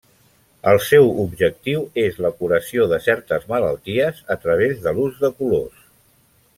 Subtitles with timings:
[0.69, 5.91] El seu objectiu és la curació de certes malalties a través de l'ús de colors.